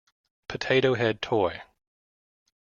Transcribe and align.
Potato 0.47 0.95
Head 0.95 1.21
toy. 1.21 1.61